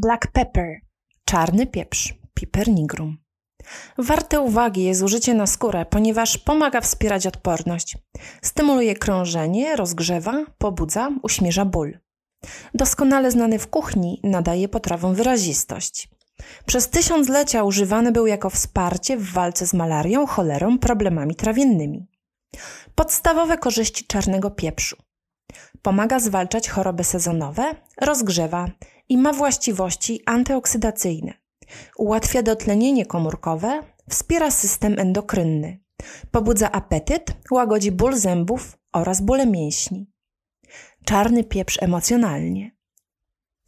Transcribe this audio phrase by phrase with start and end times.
[0.00, 0.80] Black pepper,
[1.24, 3.18] czarny pieprz, piper nigrum.
[3.98, 7.96] Warte uwagi jest użycie na skórę, ponieważ pomaga wspierać odporność.
[8.42, 11.98] Stymuluje krążenie, rozgrzewa, pobudza, uśmierza ból.
[12.74, 16.08] Doskonale znany w kuchni, nadaje potrawom wyrazistość.
[16.66, 22.06] Przez tysiąclecia używany był jako wsparcie w walce z malarią, cholerą, problemami trawiennymi.
[22.94, 24.96] Podstawowe korzyści czarnego pieprzu.
[25.82, 28.70] Pomaga zwalczać choroby sezonowe, rozgrzewa
[29.08, 31.34] i ma właściwości antyoksydacyjne.
[31.96, 35.78] Ułatwia dotlenienie komórkowe, wspiera system endokrynny.
[36.30, 40.10] Pobudza apetyt, łagodzi ból zębów oraz bóle mięśni.
[41.04, 42.78] Czarny pieprz emocjonalnie.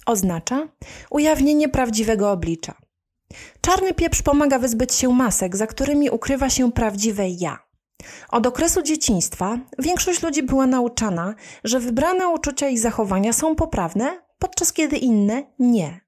[0.06, 0.68] Oznacza
[1.10, 2.74] ujawnienie prawdziwego oblicza.
[3.60, 7.69] Czarny pieprz pomaga wyzbyć się masek, za którymi ukrywa się prawdziwe ja.
[8.28, 14.72] Od okresu dzieciństwa większość ludzi była nauczana, że wybrane uczucia i zachowania są poprawne, podczas
[14.72, 16.00] kiedy inne nie.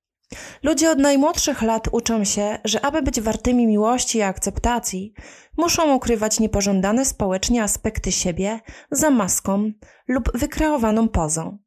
[0.62, 5.13] Ludzie od najmłodszych lat uczą się, że aby być wartymi miłości i akceptacji,
[5.57, 9.73] muszą ukrywać niepożądane społecznie aspekty siebie za maską
[10.09, 11.59] lub wykreowaną pozą.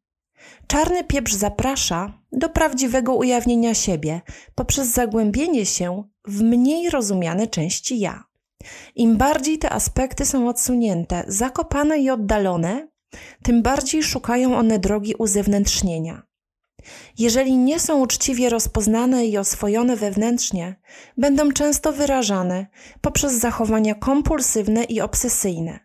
[0.67, 4.21] Czarny pieprz zaprasza do prawdziwego ujawnienia siebie
[4.55, 8.23] poprzez zagłębienie się w mniej rozumiane części ja.
[8.95, 12.87] Im bardziej te aspekty są odsunięte, zakopane i oddalone,
[13.43, 16.23] tym bardziej szukają one drogi uzewnętrznienia.
[17.17, 20.75] Jeżeli nie są uczciwie rozpoznane i oswojone wewnętrznie,
[21.17, 22.67] będą często wyrażane
[23.01, 25.79] poprzez zachowania kompulsywne i obsesyjne.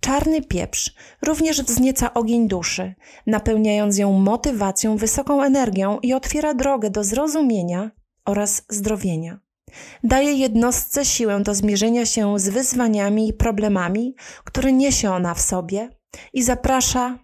[0.00, 2.94] Czarny pieprz również wznieca ogień duszy,
[3.26, 7.90] napełniając ją motywacją, wysoką energią i otwiera drogę do zrozumienia
[8.24, 9.43] oraz zdrowienia.
[10.04, 15.88] Daje jednostce siłę do zmierzenia się z wyzwaniami i problemami, które niesie ona w sobie
[16.32, 17.18] i zaprasza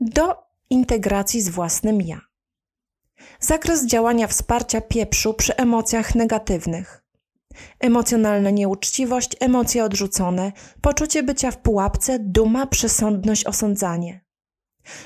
[0.00, 0.36] do
[0.70, 2.20] integracji z własnym ja.
[3.40, 7.04] Zakres działania wsparcia pieprzu przy emocjach negatywnych.
[7.80, 14.20] Emocjonalna nieuczciwość, emocje odrzucone, poczucie bycia w pułapce, duma, przesądność, osądzanie.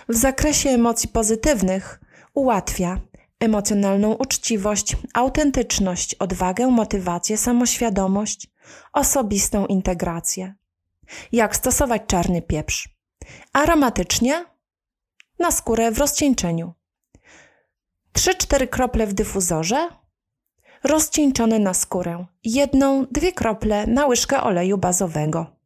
[0.08, 2.00] W zakresie emocji pozytywnych
[2.34, 3.00] ułatwia
[3.41, 8.47] emocjonalną uczciwość, autentyczność, odwagę, motywację, samoświadomość,
[8.93, 10.54] osobistą integrację.
[11.32, 12.88] Jak stosować czarny pieprz?
[13.53, 14.44] Aromatycznie
[15.38, 16.72] na skórę w rozcieńczeniu.
[18.16, 19.88] 3-4 krople w dyfuzorze,
[20.84, 22.26] rozcieńczone na skórę.
[22.44, 25.57] Jedną, dwie krople na łyżkę oleju bazowego.